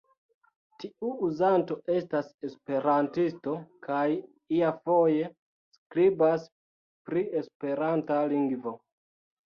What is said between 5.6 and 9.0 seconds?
skribas pri esperanta lingvo.